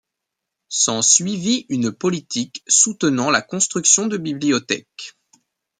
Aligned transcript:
S'en 0.69 1.03
suivi 1.03 1.67
une 1.69 1.91
politique 1.91 2.63
soutenant 2.67 3.29
la 3.29 3.43
construction 3.43 4.07
de 4.07 4.17
bibliothèques. 4.17 5.15